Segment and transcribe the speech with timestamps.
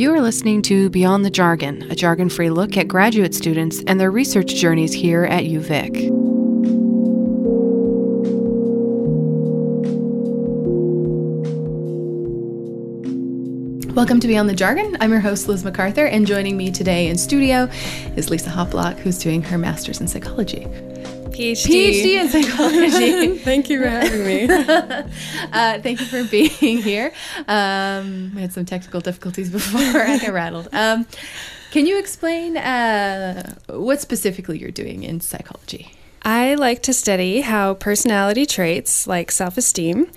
[0.00, 4.00] You are listening to Beyond the Jargon, a jargon free look at graduate students and
[4.00, 6.08] their research journeys here at UVic.
[13.94, 14.96] Welcome to Beyond the Jargon.
[15.00, 17.68] I'm your host, Liz MacArthur, and joining me today in studio
[18.16, 20.66] is Lisa Hoplock, who's doing her master's in psychology.
[21.40, 21.66] PhD.
[21.66, 23.38] PhD in psychology.
[23.44, 24.48] thank you for having me.
[25.52, 27.12] uh, thank you for being here.
[27.48, 30.68] Um, we had some technical difficulties before I got rattled.
[30.72, 31.06] Um,
[31.70, 35.92] can you explain uh, what specifically you're doing in psychology?
[36.22, 40.10] I like to study how personality traits like self esteem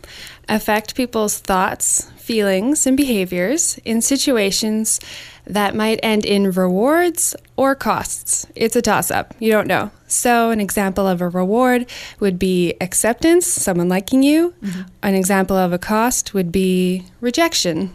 [0.50, 5.00] affect people's thoughts, feelings, and behaviors in situations
[5.46, 8.46] that might end in rewards or costs.
[8.56, 9.34] It's a toss up.
[9.40, 9.92] You don't know.
[10.08, 11.90] So, an example of a reward
[12.20, 14.54] would be acceptance, someone liking you.
[14.62, 14.82] Mm-hmm.
[15.02, 17.94] An example of a cost would be rejection,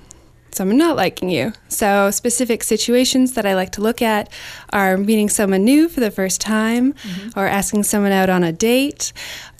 [0.51, 1.52] someone not liking you.
[1.69, 4.31] So, specific situations that I like to look at
[4.73, 7.39] are meeting someone new for the first time, mm-hmm.
[7.39, 9.12] or asking someone out on a date,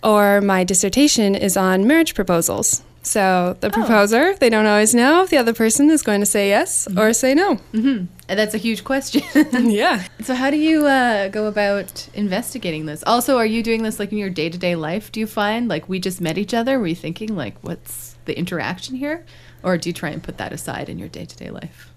[0.02, 2.82] or my dissertation is on marriage proposals.
[3.02, 3.70] So the oh.
[3.70, 6.98] proposer, they don't always know if the other person is going to say yes mm-hmm.
[6.98, 7.56] or say no.
[7.72, 8.06] Mm-hmm.
[8.28, 9.22] And that's a huge question.
[9.70, 10.04] yeah.
[10.22, 13.02] So how do you uh, go about investigating this?
[13.06, 15.10] Also, are you doing this like in your day to day life?
[15.10, 16.78] Do you find like we just met each other?
[16.78, 19.24] Were you thinking like what's the interaction here,
[19.62, 21.94] or do you try and put that aside in your day to day life?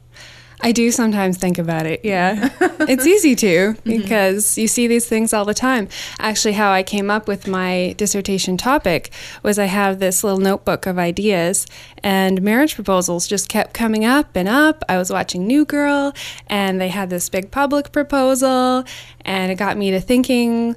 [0.63, 2.01] I do sometimes think about it.
[2.03, 2.49] Yeah.
[2.81, 3.83] it's easy to mm-hmm.
[3.83, 4.61] because mm-hmm.
[4.61, 5.87] you see these things all the time.
[6.19, 9.11] Actually, how I came up with my dissertation topic
[9.43, 11.65] was I have this little notebook of ideas,
[12.03, 14.83] and marriage proposals just kept coming up and up.
[14.87, 16.13] I was watching New Girl,
[16.47, 18.83] and they had this big public proposal,
[19.21, 20.75] and it got me to thinking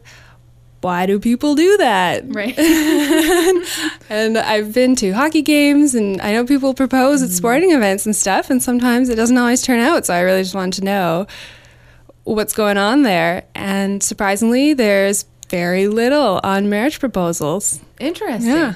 [0.84, 2.24] why do people do that?
[2.27, 2.56] Right.
[4.10, 7.30] and I've been to hockey games and I know people propose mm-hmm.
[7.30, 10.05] at sporting events and stuff, and sometimes it doesn't always turn out.
[10.05, 11.27] So I really just wanted to know
[12.24, 13.44] what's going on there.
[13.55, 17.80] And surprisingly, there's very little on marriage proposals.
[17.98, 18.50] Interesting.
[18.50, 18.74] Yeah.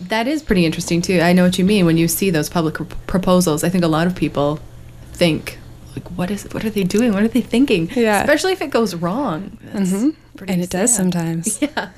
[0.00, 1.20] That is pretty interesting too.
[1.20, 2.76] I know what you mean when you see those public
[3.06, 3.64] proposals.
[3.64, 4.60] I think a lot of people
[5.12, 5.58] think
[5.98, 7.12] like what is what are they doing?
[7.12, 7.90] What are they thinking?
[7.94, 8.20] Yeah.
[8.20, 9.58] Especially if it goes wrong.
[9.72, 10.10] Mm-hmm
[10.46, 10.80] and it sad.
[10.80, 11.60] does sometimes.
[11.68, 11.90] Yeah.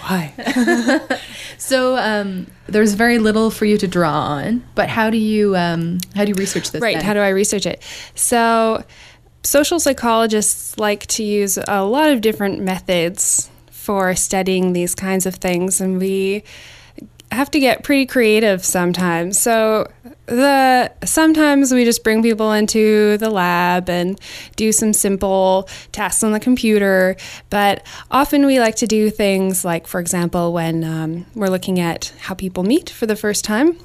[0.00, 1.18] Why?
[1.58, 5.98] so um, there's very little for you to draw on, but how do you um,
[6.14, 6.82] how do you research this?
[6.82, 6.96] Right.
[6.96, 7.04] Then?
[7.04, 7.82] How do I research it?
[8.14, 8.84] So
[9.42, 15.36] social psychologists like to use a lot of different methods for studying these kinds of
[15.36, 16.42] things, and we
[17.32, 19.38] have to get pretty creative sometimes.
[19.38, 19.90] So
[20.26, 24.20] the sometimes we just bring people into the lab and
[24.56, 27.16] do some simple tasks on the computer,
[27.50, 32.12] but often we like to do things like, for example, when um, we're looking at
[32.20, 33.78] how people meet for the first time.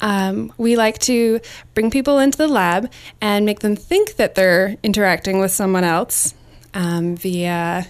[0.00, 1.40] Um, we like to
[1.74, 2.90] bring people into the lab
[3.20, 6.34] and make them think that they're interacting with someone else
[6.74, 7.86] um, via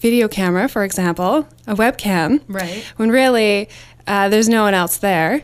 [0.00, 2.84] video camera, for example, a webcam, right?
[2.96, 3.68] When really
[4.06, 5.42] uh, there's no one else there,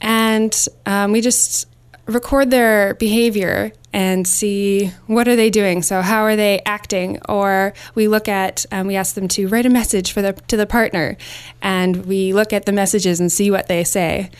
[0.00, 1.68] and um, we just
[2.06, 5.82] record their behavior and see what are they doing.
[5.82, 7.20] So how are they acting?
[7.28, 10.56] Or we look at um, we ask them to write a message for the to
[10.56, 11.16] the partner,
[11.62, 14.30] and we look at the messages and see what they say.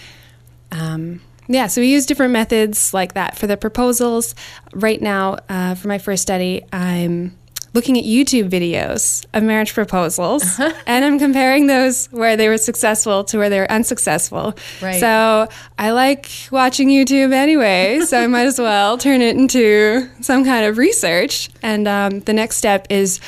[0.72, 4.37] Um, yeah, so we use different methods like that for the proposals.
[4.72, 7.37] Right now, uh, for my first study, I'm
[7.73, 10.73] looking at YouTube videos of marriage proposals uh-huh.
[10.87, 14.55] and I'm comparing those where they were successful to where they were unsuccessful.
[14.83, 14.99] Right.
[14.99, 15.49] So
[15.79, 20.67] I like watching YouTube anyway, so I might as well turn it into some kind
[20.67, 21.49] of research.
[21.63, 23.21] And um, the next step is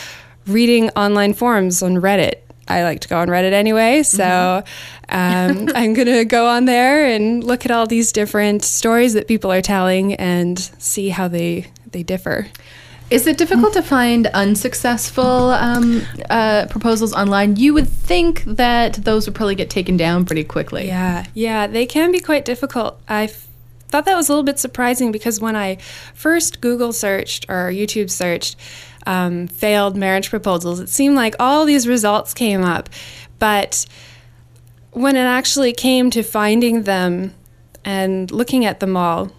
[0.47, 2.35] reading online forums on Reddit.
[2.69, 5.61] I like to go on Reddit anyway, so mm-hmm.
[5.61, 9.29] um, I'm going to go on there and look at all these different stories that
[9.29, 12.47] people are telling and see how they, they differ.
[13.13, 16.01] Is it difficult to find unsuccessful um,
[16.31, 17.57] uh, proposals online?
[17.57, 20.87] You would think that those would probably get taken down pretty quickly.
[20.87, 22.99] Yeah, yeah, they can be quite difficult.
[23.07, 25.77] I thought that was a little bit surprising because when I
[26.15, 28.57] first Google searched or YouTube searched
[29.07, 32.89] um, failed marriage proposals, it seemed like all these results came up.
[33.39, 33.85] But
[34.93, 37.35] when it actually came to finding them
[37.85, 39.31] and looking at them all,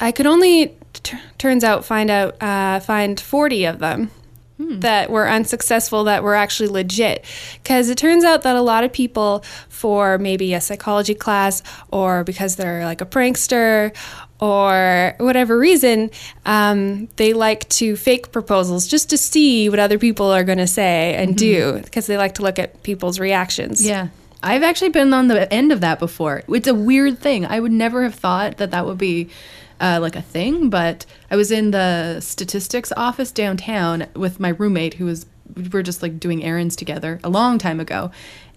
[0.00, 4.10] I could only t- turns out find out uh, find 40 of them
[4.56, 4.80] hmm.
[4.80, 7.24] that were unsuccessful that were actually legit
[7.62, 11.62] because it turns out that a lot of people for maybe a psychology class
[11.92, 13.94] or because they're like a prankster
[14.40, 16.10] or whatever reason
[16.44, 20.66] um, they like to fake proposals just to see what other people are going to
[20.66, 21.76] say and mm-hmm.
[21.76, 24.08] do because they like to look at people's reactions yeah
[24.44, 26.42] I've actually been on the end of that before.
[26.48, 27.46] It's a weird thing.
[27.46, 29.30] I would never have thought that that would be
[29.80, 34.94] uh, like a thing, but I was in the statistics office downtown with my roommate
[34.94, 38.10] who was we were just like doing errands together a long time ago.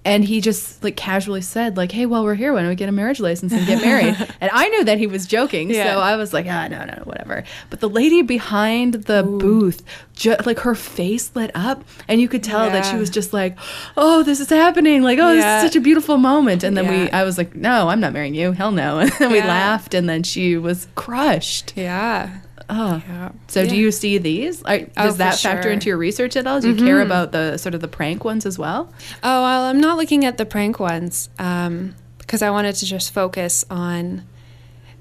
[0.07, 2.87] And he just like casually said, like, "Hey, while we're here, why don't we get
[2.87, 5.93] a marriage license and get married?" and I knew that he was joking, Yeah.
[5.95, 9.83] so I was like, "Ah, no, no, whatever." But the lady behind the booth,
[10.15, 13.57] ju- like her face lit up, and you could tell that she was just like,
[13.97, 15.03] "Oh, this is happening!
[15.03, 15.35] Like, oh, Yeah.
[15.35, 18.13] this is such a beautiful moment." And then we, I was like, "No, I'm not
[18.13, 18.53] marrying you.
[18.53, 21.73] Hell no!" And then we laughed, and then she was crushed.
[21.75, 22.29] Yeah.
[22.69, 23.01] Oh.
[23.07, 23.31] Yeah.
[23.47, 24.61] So do you see these?
[24.63, 25.53] Are, Oh, does for that factor sure.
[25.61, 25.71] Mm-hmm.
[25.71, 26.59] into your research at all?
[26.59, 28.91] Do you care about the sort of the prank ones as well?
[29.23, 33.13] Oh, well, I'm not looking at the prank ones um, because I wanted to just
[33.13, 34.23] focus on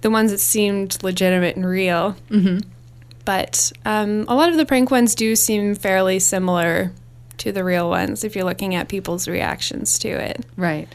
[0.03, 2.15] the ones that seemed legitimate and real.
[2.31, 2.59] Mm-hmm.
[3.25, 6.93] But um, a lot of the prank ones do seem fairly similar
[7.39, 10.47] to the real ones if you're looking at people's reactions to it.
[10.57, 10.89] Right.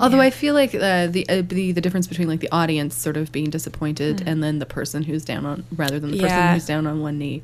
[0.00, 3.16] Although I feel like uh, the, uh, the the difference between like the audience sort
[3.16, 6.54] of being disappointed and then the person who's down on rather than the person Mm.
[6.54, 7.42] Who's down on one knee.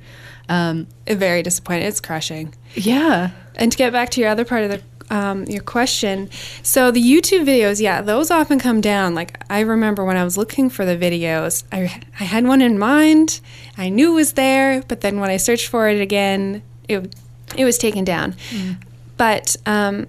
[0.48, 1.84] Um, Very disappointed.
[1.86, 2.54] It's crushing.
[2.74, 3.30] yeah.
[3.56, 4.82] And to get back to your other part of the
[5.14, 6.30] um, your question,
[6.62, 9.14] so the YouTube videos, yeah, those often come down.
[9.14, 12.78] Like I remember when I was looking for the videos, I I had one in
[12.78, 13.40] mind.
[13.76, 17.14] I knew it was there, but then when I searched for it again, it
[17.56, 18.34] it was taken down.
[19.18, 20.06] But um,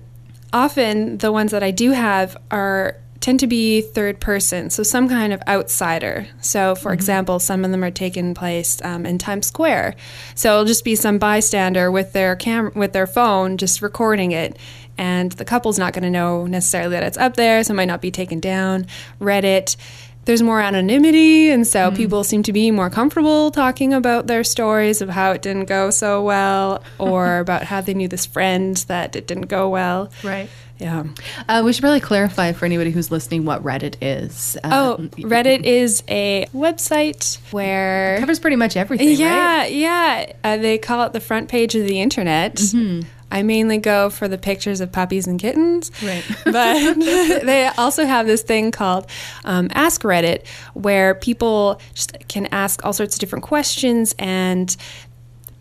[0.54, 5.08] often the ones that I do have are tend to be third person, so some
[5.08, 6.28] kind of outsider.
[6.42, 9.96] So, for example, some of them are taking place um, in Times Square.
[10.36, 14.58] So it'll just be some bystander with their cam with their phone, just recording it.
[14.98, 17.86] And the couple's not going to know necessarily that it's up there, so it might
[17.86, 18.88] not be taken down.
[19.22, 19.78] Reddit,
[20.26, 25.02] there's more anonymity, and so people seem to be more comfortable talking about their stories
[25.02, 29.16] of how it didn't go so well, or about how they knew this friend that
[29.16, 30.12] it didn't go well.
[30.24, 30.50] Right.
[30.80, 31.04] Yeah.
[31.48, 34.58] Uh, we should probably clarify for anybody who's listening what Reddit is.
[34.64, 38.18] Oh, Uh, Reddit is a website where.
[38.20, 39.72] covers pretty much everything, yeah, right?
[39.72, 40.34] yeah.
[40.44, 42.56] Uh, they call it the front page of the internet.
[42.56, 43.08] Mm-hmm.
[43.34, 45.92] I mainly go for the pictures of puppies and kittens.
[46.04, 46.24] Right.
[46.46, 46.94] but
[47.44, 49.08] they also have this thing called
[49.44, 50.46] um, Ask Reddit,
[50.76, 54.78] where people just can ask all sorts of different questions and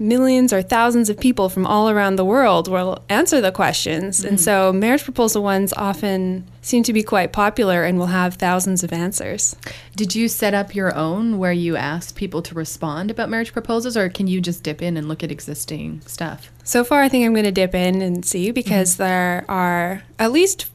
[0.02, 4.24] millions or thousands of people from all around the world will answer the questions.
[4.24, 4.44] And mm-hmm.
[4.44, 8.92] so marriage proposal ones often seem to be quite popular and will have thousands of
[8.92, 9.56] answers.
[9.96, 13.96] Did you set up your own where you ask people to respond about marriage proposals,
[13.96, 16.50] or can you just dip in and look at existing stuff?
[16.64, 19.02] So far, I think I'm going to dip in and see because mm-hmm.
[19.02, 20.71] there are at least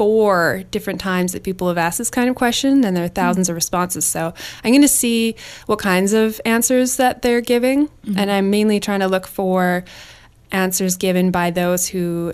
[0.00, 3.50] four different times that people have asked this kind of question, and there are 1000s
[3.50, 4.06] of responses.
[4.06, 4.32] So
[4.64, 5.36] I'm going to see
[5.66, 9.84] what kinds of answers that they're giving, and I'm mainly trying to look for
[10.52, 12.32] answers given by those who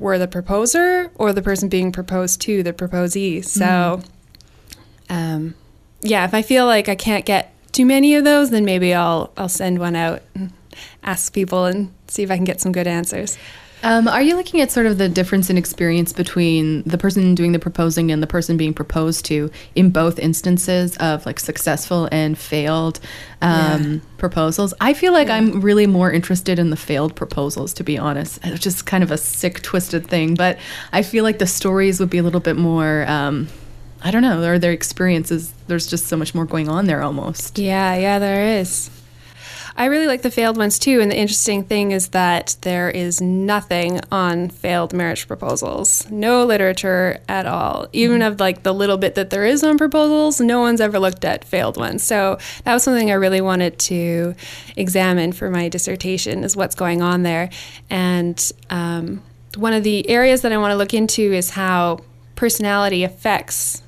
[0.00, 3.42] were the proposer or the person being proposed to, the proposee.
[3.42, 4.02] So,
[5.08, 5.54] um,
[6.00, 9.32] yeah, if I feel like I can't get too many of those, then maybe I'll
[9.36, 10.52] I'll send one out and
[11.04, 13.38] ask people and see if I can get some good answers.
[13.84, 17.50] Um, are you looking at sort of the difference in experience between the person doing
[17.52, 22.38] the proposing and the person being proposed to in both instances of like successful and
[22.38, 23.00] failed
[23.40, 23.98] um, Yeah.
[24.18, 24.72] proposals?
[24.80, 28.38] I feel like I'm really more interested in the failed proposals, to be honest.
[28.44, 30.58] It's just kind of a sick, twisted thing, but
[30.92, 33.04] I feel like the stories would be a little bit more.
[33.08, 33.48] Um,
[34.04, 35.52] I don't know, or their experiences.
[35.68, 37.58] There's just so much more going on there almost.
[37.58, 38.90] Yeah, yeah, there is.
[39.76, 43.20] I really like the failed ones too, and the interesting thing is that there is
[43.20, 46.08] nothing on failed marriage proposals.
[46.10, 47.86] No literature at all.
[47.92, 51.24] Even of like the little bit that there is on proposals, no one's ever looked
[51.24, 52.02] at failed ones.
[52.02, 54.34] So that was something I really wanted to
[54.76, 57.50] examine for my dissertation is what's going on there.
[57.88, 59.22] And um,
[59.56, 62.00] one of the areas that I want to look into is how
[62.34, 63.82] personality affects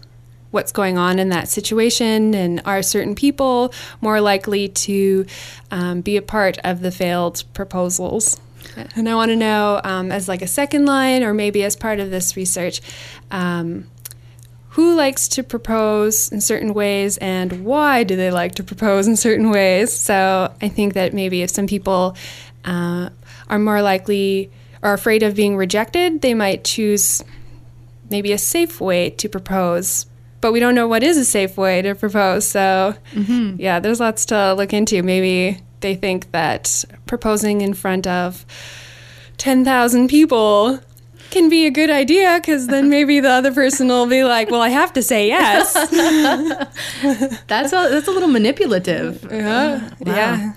[0.54, 5.26] what's going on in that situation and are certain people more likely to
[5.72, 8.40] um, be a part of the failed proposals?
[8.96, 12.00] And i want to know um, as like a second line or maybe as part
[12.00, 12.80] of this research
[13.30, 13.90] um,
[14.70, 19.16] who likes to propose in certain ways and why do they like to propose in
[19.16, 19.92] certain ways?
[19.92, 22.16] So i think that maybe if some people
[22.64, 23.10] uh,
[23.48, 24.50] are more likely
[24.82, 27.24] or afraid of being rejected they might choose
[28.08, 30.06] maybe a safe way to propose
[30.44, 32.94] but we don't know what is a safe way to propose so
[33.56, 35.02] yeah there's lots to look into.
[35.02, 38.44] Maybe they think that proposing in front of
[39.38, 40.80] 10,000 people
[41.30, 44.60] can be a good idea because then maybe the other person will be like well
[44.60, 45.72] i have to say yes.
[47.46, 49.26] That's a, that's a little manipulative.
[49.30, 50.52] yeah yeah.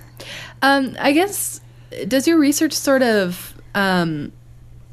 [0.62, 1.62] Um, I guess
[2.10, 4.34] does your research sort of um,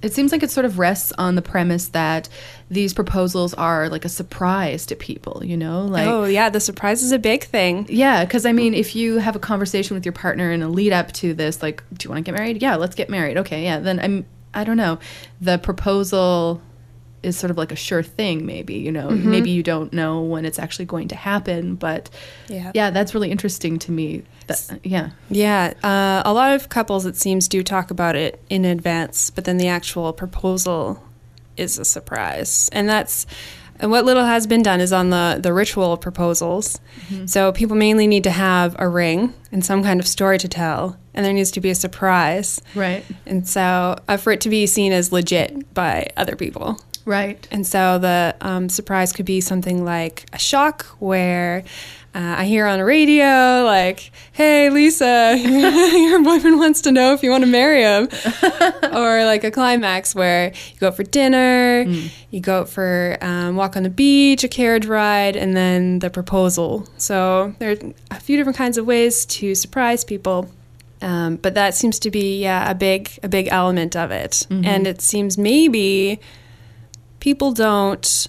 [0.03, 2.29] it seems like it sort of rests on the premise that
[2.75, 5.83] these proposals are like a surprise to people, you know?
[5.87, 7.87] Like oh yeah, the surprise is a big thing.
[7.88, 10.93] Yeah, because I mean, if you have a conversation with your partner in a lead
[10.93, 12.61] up to this, like, do you want to get married?
[12.61, 13.38] Yeah, let's get married.
[13.38, 13.78] Okay, yeah.
[13.78, 14.99] Then I'm, I don't know.
[15.40, 16.61] The proposal
[17.23, 19.09] is sort of like a sure thing, maybe, you know.
[19.09, 19.31] Mm-hmm.
[19.31, 22.11] Maybe you don't know when it's actually going to happen, but
[22.49, 22.71] Yeah.
[22.75, 24.25] yeah, that's really interesting to me.
[24.47, 25.11] That, yeah.
[25.31, 29.45] Yeah, uh, a lot of couples, it seems, do talk about it in advance, but
[29.47, 31.02] then the actual proposal
[31.57, 32.69] is a surprise.
[32.73, 33.27] And that's
[33.81, 36.81] and what little has been done is on the, the ritual proposals.
[37.27, 40.97] So people mainly need to have a ring and some kind of story to tell,
[41.13, 42.61] and there needs to be a surprise.
[42.75, 43.05] Right.
[43.27, 46.81] And so uh, for it to be seen as legit by other people.
[47.05, 47.47] Right.
[47.51, 51.65] And so the um, surprise could be something like a shock where
[52.14, 57.25] uh, I hear on the radio, like, hey, Lisa, your boyfriend wants to know if
[57.25, 58.09] you want to marry him.
[58.94, 61.85] or like a climax where you go out for dinner,
[62.30, 66.09] you go out for um, walk on the beach, a carriage ride, and then the
[66.09, 66.88] proposal.
[66.99, 67.76] So there are
[68.12, 70.49] a few different kinds of ways to surprise people.
[71.02, 74.87] Um, but that seems to be yeah a big a big element of it, and
[74.87, 76.18] it seems maybe
[77.21, 78.28] people don't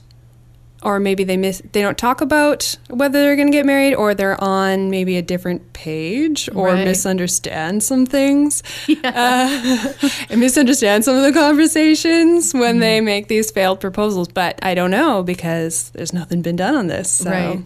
[0.86, 4.14] or maybe they miss they don't talk about whether they're going to get married or
[4.14, 6.86] they're on maybe a different page or Right.
[6.86, 8.64] misunderstand some things
[9.04, 9.94] uh,
[10.30, 14.92] and misunderstand some of the conversations when they make these failed proposals but i don't
[14.92, 17.60] know because there's nothing been done on this so Right.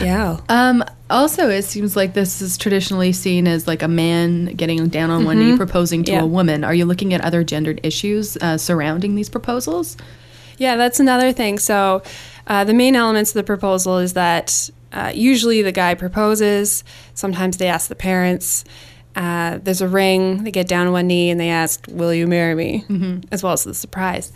[0.00, 4.86] yeah Um, also, it seems like this is traditionally seen as like a man getting
[4.88, 6.20] down on one knee proposing to Mm-hmm.
[6.20, 6.24] Yeah.
[6.24, 6.62] a woman.
[6.62, 9.96] Are you looking at other gendered issues uh, surrounding these proposals?
[10.58, 11.58] Yeah, that's another thing.
[11.58, 12.02] So,
[12.50, 16.82] uh, the main elements of the proposal is that uh, usually the guy proposes.
[17.14, 18.64] Sometimes they ask the parents.
[19.14, 20.42] Uh, there's a ring.
[20.42, 23.28] They get down on one knee and they ask, "Will you marry me?" Mm-hmm.
[23.30, 24.32] As well as the surprise.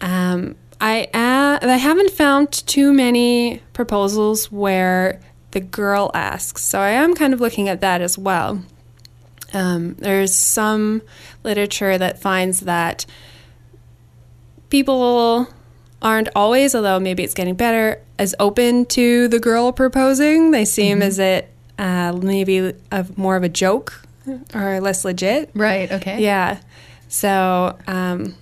[0.00, 5.20] Um, I uh, I haven't found too many proposals where
[5.50, 8.62] the girl asks, so I am kind of looking at that as well.
[9.52, 11.02] Um, there's some
[11.42, 13.06] literature that finds that
[14.68, 15.48] people
[16.02, 20.50] aren't always, although maybe it's getting better, as open to the girl proposing.
[20.50, 24.02] They seem as it uh, maybe a, more of a joke
[24.54, 25.50] or less legit.
[25.54, 25.90] Right.
[25.90, 26.20] Okay.
[26.22, 26.58] Yeah.
[27.08, 28.34] So um,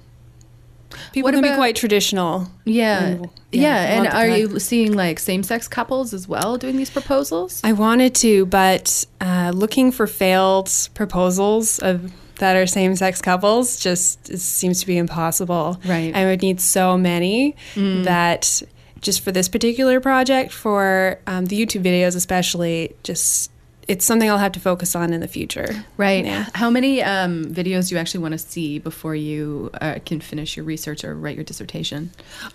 [1.12, 2.49] people What can be quite traditional.
[2.64, 3.04] Yeah.
[3.04, 3.61] And- yeah.
[3.61, 7.61] yeah, And are you seeing like same sex couples as well doing these proposals?
[7.62, 14.36] I wanted to, but uh, looking for failed proposals of that are same-sex couples just
[14.38, 15.80] seems to be impossible.
[15.86, 16.14] Right.
[16.14, 18.04] I would need so many Mm.
[18.04, 18.62] that
[19.00, 23.50] just for this particular project, for um, the YouTube videos especially, just
[23.86, 25.84] it's something I'll have to focus on in the future.
[25.98, 26.24] Right.
[26.24, 26.46] Yeah.
[26.54, 30.56] How many um, videos do you actually want to see before you uh, can finish
[30.56, 32.10] your research or write your dissertation?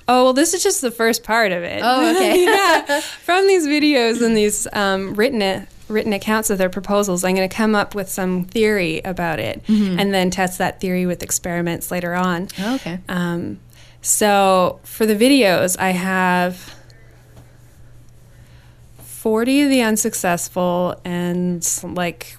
[0.08, 1.82] Oh well, this is just the first part of it.
[1.84, 2.44] Oh, okay.
[2.46, 5.44] yeah, from these videos and these um, written
[5.90, 9.64] written accounts of their proposals, I'm going to come up with some theory about it,
[9.68, 12.48] and then test that theory with experiments later on.
[12.60, 13.00] Oh, okay.
[13.10, 13.60] Um,
[14.02, 16.76] so for the videos, I have
[18.98, 22.38] 40 of the unsuccessful and like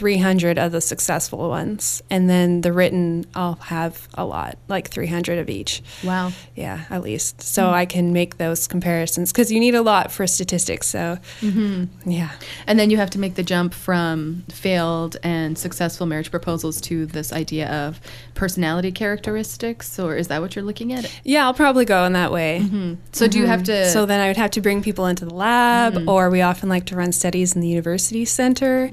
[0.00, 2.02] 300 of the successful ones.
[2.08, 5.82] And then the written, I'll have a lot, like 300 of each.
[6.02, 6.32] Wow.
[6.56, 7.42] Yeah, at least.
[7.42, 10.86] So I can make those comparisons because you need a lot for statistics.
[10.86, 12.10] So, mm-hmm.
[12.10, 12.30] yeah.
[12.66, 17.04] And then you have to make the jump from failed and successful marriage proposals to
[17.04, 18.00] this idea of
[18.32, 21.14] personality characteristics, or is that what you're looking at?
[21.24, 22.60] Yeah, I'll probably go in that way.
[22.62, 22.94] Mm-hmm.
[23.12, 23.84] So do you have mm-hmm.
[23.84, 23.90] to?
[23.90, 26.86] So then I would have to bring people into the lab, or we often like
[26.86, 28.90] to run studies in the university center.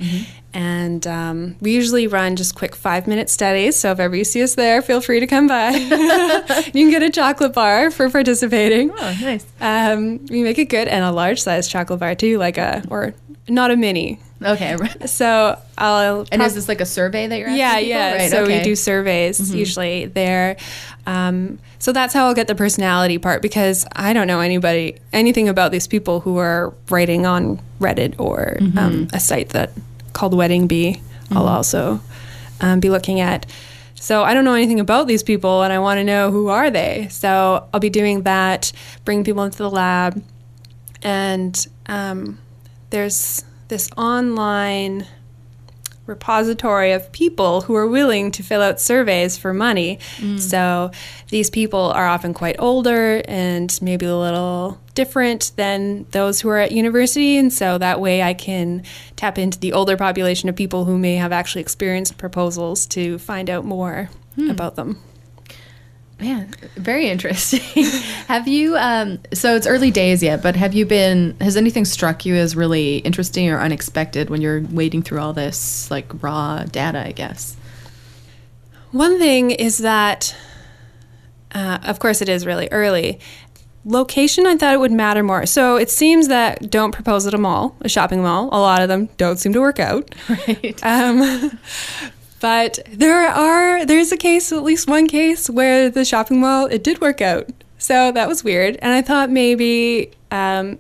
[0.54, 3.76] And um, we usually run just quick five minute studies.
[3.76, 5.70] So if ever you see us there, feel free to come by.
[5.72, 8.92] you can get a chocolate bar for participating.
[8.92, 9.46] oh, nice.
[9.62, 13.14] Um, we make it good and a large size chocolate bar too, like a, or
[13.48, 14.20] not a mini.
[14.44, 14.78] Okay.
[15.08, 16.20] So I'll.
[16.22, 17.90] And prob- is this like a survey that you're asking yeah, people?
[17.90, 18.14] yeah.
[18.16, 18.52] Right, so okay.
[18.54, 18.60] Mm-hmm.
[18.60, 20.58] we do surveys usually there.
[21.06, 25.48] Um, so that's how I'll get the personality part because I don't know anybody anything
[25.50, 28.78] about these people who are writing on Reddit or Mm-hmm.
[28.78, 29.72] um, a site that
[30.18, 31.00] called Wedding Bee.
[31.32, 32.02] I'll also
[32.60, 33.46] um, be looking at.
[33.94, 36.70] So I don't know anything about these people, and I want to know who are
[36.72, 37.08] they.
[37.10, 38.72] So I'll be doing that,
[39.06, 40.24] bring people into the lab,
[41.04, 42.40] and um,
[42.90, 45.06] there's this online
[46.08, 50.00] repository of people who are willing to fill out surveys for money.
[50.18, 50.40] Mm.
[50.40, 50.92] So
[51.30, 56.58] these people are often quite older and maybe a little different than those who are
[56.58, 57.38] at university.
[57.38, 58.84] And so that way I can
[59.16, 63.50] tap into the older population of people who may have actually experienced proposals to find
[63.50, 64.50] out more hmm.
[64.50, 65.00] about them.
[66.20, 67.84] Man, very interesting.
[68.28, 68.76] have you?
[68.76, 71.38] Um, so it's early days yet, but have you been?
[71.40, 75.92] Has anything struck you as really interesting or unexpected when you're wading through all this
[75.92, 77.06] like raw data?
[77.06, 77.56] I guess.
[78.92, 80.36] One thing is that,
[81.52, 83.20] uh, of course, it is really early.
[83.86, 85.46] Location, I thought it would matter more.
[85.46, 88.50] So it seems that don't propose at a mall, a shopping mall.
[88.52, 90.14] A lot of them don't seem to work out.
[90.30, 90.78] Right.
[90.84, 91.58] Um,
[92.40, 96.84] but there are there's a case, at least one case, where the shopping mall it
[96.84, 97.50] did work out.
[97.78, 100.80] So that was weird, and I thought maybe um,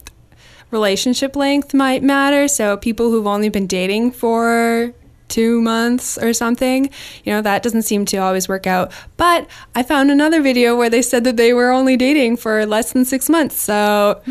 [0.71, 2.47] relationship length might matter.
[2.47, 4.93] So people who've only been dating for
[5.27, 6.89] two months or something,
[7.23, 8.91] you know, that doesn't seem to always work out.
[9.17, 12.93] But I found another video where they said that they were only dating for less
[12.93, 13.59] than six months.
[13.59, 14.21] So,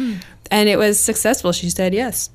[0.50, 1.52] and it was successful.
[1.52, 2.30] She said yes.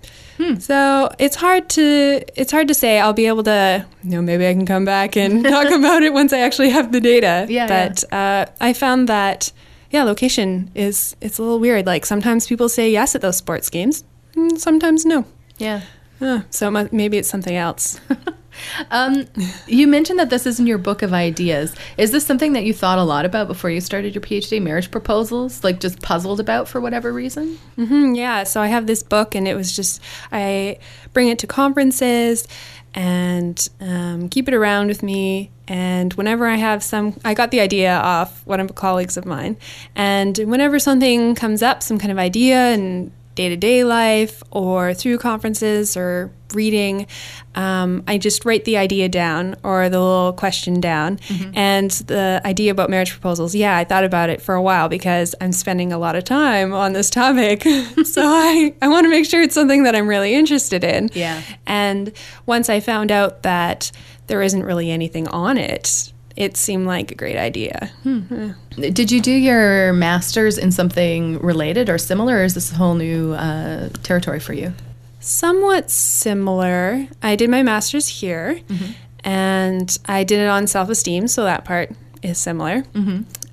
[0.60, 3.00] So it's hard to it's hard to say.
[3.00, 6.14] I'll be able to you know maybe I can come back and talk about it
[6.14, 7.46] once I actually have the data.
[7.50, 9.52] Yeah, But Uh, I found that
[9.92, 11.86] yeah, location is it's a little weird.
[11.86, 14.04] Like sometimes people say yes at those sports games,
[14.36, 15.26] and sometimes no.
[15.58, 15.82] Yeah.
[16.22, 18.00] Uh, so maybe it's something else.
[18.90, 19.28] Um,
[19.68, 21.76] you mentioned that this is in your book of ideas.
[21.98, 24.62] Is this something that you thought a lot about before you started your PhD?
[24.62, 27.58] Marriage proposals, like just puzzled about for whatever reason?
[27.76, 30.80] hmm yeah, so I have this book, and it was just I
[31.14, 32.48] bring it to conferences
[32.94, 35.50] and um, keep it around with me.
[35.68, 39.26] And whenever I have some, I got the idea off one of the colleagues of
[39.26, 39.56] mine.
[39.96, 44.94] And whenever something comes up, some kind of idea in day to day life or
[44.94, 47.08] through conferences or reading,
[47.56, 51.20] um, I just write the idea down or the little question down.
[51.56, 55.36] And the idea about marriage proposals, yeah, I thought about it for a while because
[55.42, 57.64] I'm spending a lot of time on this topic.
[58.04, 61.10] so I, I want to make sure it's something that I'm really interested in.
[61.14, 61.42] Yeah.
[61.66, 62.12] And
[62.46, 63.92] once I found out that
[64.28, 67.92] there isn't really anything on it, it seemed like a great idea.
[68.78, 72.96] Did you do your master's in something related or similar, or is this a whole
[72.96, 74.74] new uh, territory for you?
[75.22, 77.08] Somewhat similar.
[77.22, 78.60] I did my master's here,
[79.24, 81.92] and I did it on self esteem, so that part
[82.24, 82.84] is similar.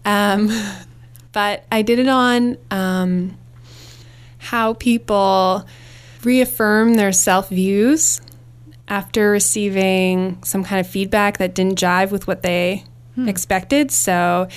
[0.05, 0.51] Um,
[1.33, 3.37] but I did it on um,
[4.39, 5.67] how people
[6.25, 8.23] reaffirm their self views
[8.89, 12.85] after receiving some kind of feedback that didn't jive with what they
[13.29, 13.91] expected.
[13.91, 14.49] So,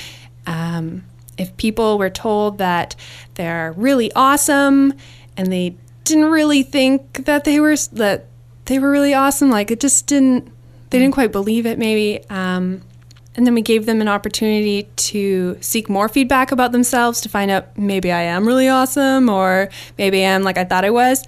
[0.47, 1.03] um,
[1.37, 2.95] if people were told that
[3.35, 4.93] they're really awesome
[5.35, 5.75] and they
[6.11, 8.25] didn't really think that they were that
[8.65, 10.51] they were really awesome, like it just didn't
[10.89, 12.23] they didn't quite believe it maybe.
[12.29, 12.81] Um,
[13.35, 17.49] and then we gave them an opportunity to seek more feedback about themselves to find
[17.49, 21.23] out maybe I am really awesome or maybe I am like I thought I was.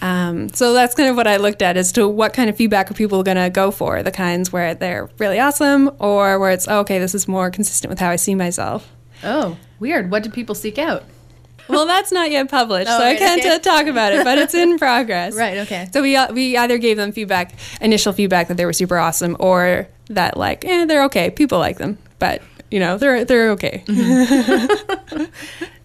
[0.00, 2.90] Um, so that's kind of what I looked at as to what kind of feedback
[2.90, 6.66] are people going to go for the kinds where they're really awesome or where it's
[6.66, 8.90] oh, okay, this is more consistent with how I see myself.
[9.22, 10.10] Oh, weird.
[10.10, 11.04] What did people seek out?
[11.72, 13.54] Well, that's not yet published, Oh, so I can't okay.
[13.54, 15.34] uh, talk about it, but it's in progress.
[15.34, 15.88] Right, okay.
[15.92, 19.36] So we uh, we either gave them feedback, initial feedback that they were super awesome,
[19.40, 21.30] or that like, eh, they're okay.
[21.30, 23.82] People like them, but you know, they're they're okay.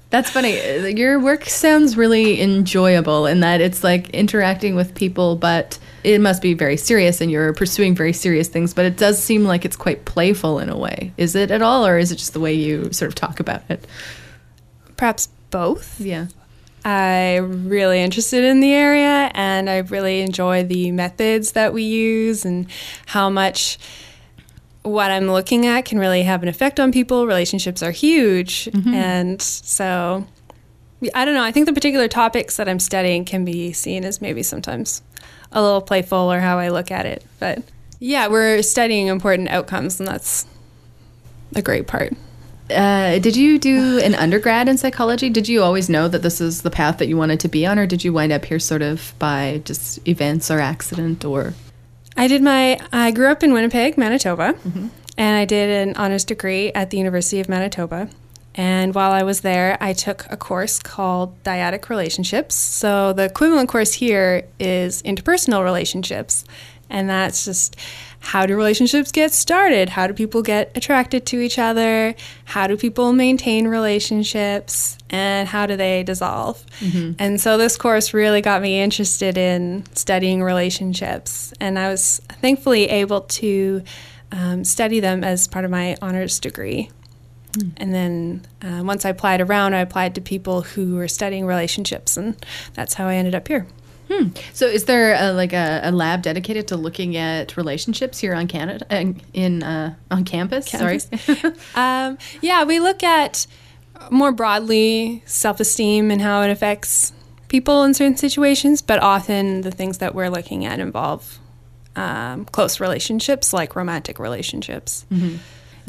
[0.10, 0.58] That's funny.
[0.60, 6.21] Uh, Your work sounds really enjoyable in that it's like interacting with people, but it
[6.21, 9.65] must be very serious and you're pursuing very serious things, but it does seem like
[9.65, 11.12] it's quite playful in a way.
[11.17, 13.63] Is it at all, or is it just the way you sort of talk about
[13.69, 13.86] it?
[14.95, 15.99] Perhaps both.
[15.99, 16.27] Yeah.
[16.86, 22.45] I'm really interested in the area, and I really enjoy the methods that we use
[22.45, 22.67] and
[23.07, 23.77] how much
[24.83, 27.27] what I'm looking at can really have an effect on people.
[27.27, 28.93] Relationships are huge, mm-hmm.
[28.93, 30.25] and so
[31.13, 31.43] I don't know.
[31.43, 35.01] I think the particular topics that I'm studying can be seen as maybe sometimes
[35.51, 37.25] a little playful or how I look at it.
[37.39, 37.63] But
[37.99, 40.45] yeah, we're studying important outcomes, and that's
[41.53, 42.13] a great part.
[42.69, 45.30] Uh, did you do an undergrad in psychology?
[45.30, 47.80] Did you always know that this is the path that you wanted to be on,
[47.80, 51.53] or did you wind up here sort of by just events or accident or?
[52.17, 52.80] I did my.
[52.91, 54.56] I grew up in Winnipeg, Manitoba,
[55.17, 58.10] and I did an honors degree at the University of Manitoba.
[58.56, 62.56] And while I was there, I took a course called Dyadic Relationships.
[62.56, 66.43] So the equivalent course here is interpersonal relationships,
[66.89, 67.77] and that's just
[68.19, 69.89] how do relationships get started?
[69.89, 72.13] How do people get attracted to each other?
[72.45, 74.97] How do people maintain relationships?
[75.10, 76.63] And how do they dissolve?
[77.19, 81.53] And so this course really got me interested in studying relationships.
[81.62, 83.82] And I was thankfully able to
[84.32, 86.89] um, study them as part of my honors degree.
[87.77, 92.15] And then uh, once I applied around, I applied to people who were studying relationships,
[92.17, 92.36] and
[92.73, 93.65] that's how I ended up here.
[94.10, 94.30] Hmm.
[94.54, 98.48] So, is there a, like a, a, lab dedicated to looking at relationships here on
[98.48, 98.86] Canada
[99.34, 100.70] in uh, on campus?
[100.70, 101.08] campus.
[101.26, 101.54] Sorry.
[101.76, 103.48] um, yeah, we look at
[104.10, 107.12] more broadly self-esteem and how it affects
[107.48, 111.39] people in certain situations, but often the things that we're looking at involve
[111.96, 115.06] um, close relationships, like romantic relationships.
[115.12, 115.38] Mm-hmm.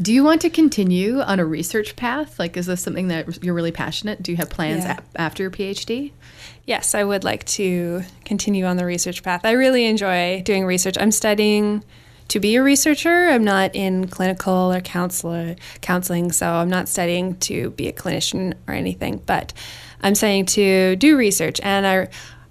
[0.01, 2.39] Do you want to continue on a research path?
[2.39, 4.23] Like, is this something that you're really passionate?
[4.23, 4.99] Do you have plans yeah.
[5.15, 6.13] a- after your PhD?
[6.65, 9.41] Yes, I would like to continue on the research path.
[9.43, 10.95] I really enjoy doing research.
[10.97, 11.83] I'm studying
[12.29, 13.27] to be a researcher.
[13.27, 18.53] I'm not in clinical or counselor counseling, so I'm not studying to be a clinician
[18.67, 19.21] or anything.
[19.25, 19.51] But
[20.01, 22.07] I'm studying to do research, and I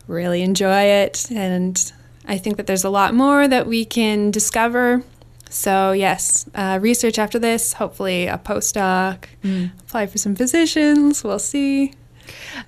[0.07, 1.31] really enjoy it.
[1.31, 1.93] And
[2.27, 5.03] I think that there's a lot more that we can discover
[5.51, 9.71] so, yes, uh, research after this, hopefully a postdoc, mm.
[9.81, 11.93] apply for some positions, we'll see.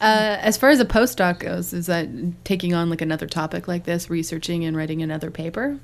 [0.00, 2.08] Uh, as far as a postdoc goes, is that
[2.44, 5.78] taking on like another topic like this, researching and writing another paper?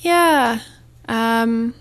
[0.00, 0.60] Yeah.
[1.08, 1.74] Um,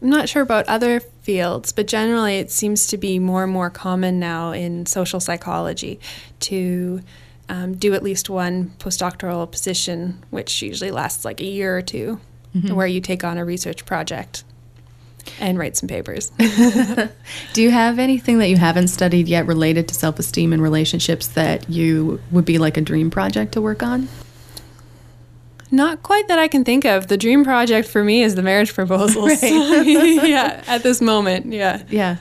[0.00, 3.70] I'm not sure about other fields, but generally it seems to be more and more
[3.70, 6.00] common now in social psychology
[6.40, 7.02] to
[7.48, 12.20] um, do at least one postdoctoral position, which usually lasts like a year or two
[12.54, 12.74] mm-hmm.
[12.74, 14.44] where you take on a research project
[15.38, 16.30] and write some papers.
[17.52, 21.28] Do you have anything that you haven't studied yet related to self esteem and relationships
[21.28, 24.08] that you would be like a dream project to work on?
[25.72, 27.06] Not quite that I can think of.
[27.06, 29.20] The dream project for me is the marriage proposals.
[29.42, 30.28] Right.
[30.28, 31.82] yeah, at this moment, yeah.
[31.88, 32.16] Yeah.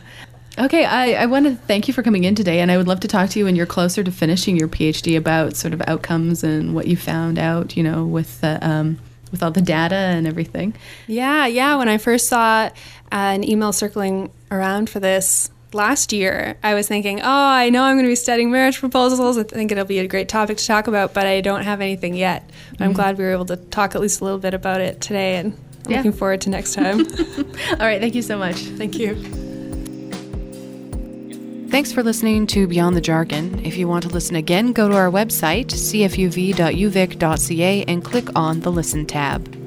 [0.57, 2.99] Okay, I, I want to thank you for coming in today, and I would love
[3.01, 6.43] to talk to you when you're closer to finishing your PhD about sort of outcomes
[6.43, 8.99] and what you found out, you know, with the um,
[9.31, 10.73] with all the data and everything.
[11.07, 11.75] Yeah, yeah.
[11.75, 12.69] When I first saw uh,
[13.11, 17.95] an email circling around for this last year, I was thinking, oh, I know I'm
[17.95, 19.37] going to be studying marriage proposals.
[19.37, 22.15] I think it'll be a great topic to talk about, but I don't have anything
[22.15, 22.47] yet.
[22.47, 22.83] Mm-hmm.
[22.83, 25.37] I'm glad we were able to talk at least a little bit about it today,
[25.37, 25.53] and
[25.85, 25.97] I'm yeah.
[25.97, 26.99] looking forward to next time.
[26.99, 28.01] all right.
[28.01, 28.55] Thank you so much.
[28.55, 29.48] Thank you.
[31.69, 33.63] Thanks for listening to Beyond the Jargon.
[33.63, 36.63] If you want to listen again, go to our website, cfuv.uvic.ca,
[37.83, 39.58] and click on the Listen tab.